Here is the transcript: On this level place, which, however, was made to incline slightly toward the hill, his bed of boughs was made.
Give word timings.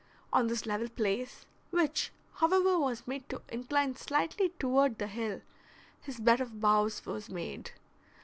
On 0.33 0.47
this 0.47 0.65
level 0.65 0.89
place, 0.89 1.45
which, 1.69 2.11
however, 2.37 2.79
was 2.79 3.05
made 3.05 3.29
to 3.29 3.43
incline 3.49 3.95
slightly 3.95 4.49
toward 4.57 4.97
the 4.97 5.05
hill, 5.05 5.41
his 6.01 6.19
bed 6.19 6.41
of 6.41 6.59
boughs 6.59 7.05
was 7.05 7.29
made. 7.29 7.69